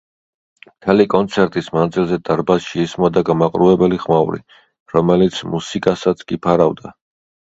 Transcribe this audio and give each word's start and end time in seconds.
მთელი 0.67 1.03
კონცერტის 1.13 1.67
მანძილზე 1.75 2.17
დარბაზში 2.29 2.79
ისმოდა 2.83 3.23
გამაყრუებელი 3.29 3.99
ხმაური, 4.05 4.41
რომელიც 4.95 5.37
მუსიკასაც 5.51 6.25
კი 6.33 6.39
ფარავდა. 6.47 6.95